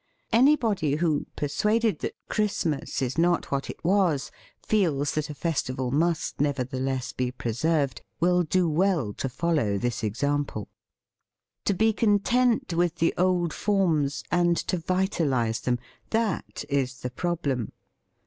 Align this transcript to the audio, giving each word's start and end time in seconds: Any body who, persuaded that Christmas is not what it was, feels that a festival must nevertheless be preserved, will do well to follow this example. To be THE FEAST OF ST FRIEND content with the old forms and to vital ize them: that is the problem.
Any 0.33 0.55
body 0.55 0.95
who, 0.95 1.27
persuaded 1.35 1.99
that 1.99 2.15
Christmas 2.27 3.03
is 3.03 3.19
not 3.19 3.51
what 3.51 3.69
it 3.69 3.83
was, 3.85 4.31
feels 4.65 5.11
that 5.11 5.29
a 5.29 5.35
festival 5.35 5.91
must 5.91 6.41
nevertheless 6.41 7.13
be 7.13 7.29
preserved, 7.31 8.01
will 8.19 8.41
do 8.41 8.67
well 8.67 9.13
to 9.13 9.29
follow 9.29 9.77
this 9.77 10.03
example. 10.03 10.69
To 11.65 11.75
be 11.75 11.91
THE 11.91 11.91
FEAST 11.91 11.93
OF 11.93 11.97
ST 11.99 11.99
FRIEND 11.99 12.23
content 12.57 12.73
with 12.73 12.95
the 12.95 13.13
old 13.15 13.53
forms 13.53 14.23
and 14.31 14.57
to 14.57 14.79
vital 14.79 15.35
ize 15.35 15.59
them: 15.61 15.77
that 16.09 16.65
is 16.67 17.01
the 17.01 17.11
problem. 17.11 17.71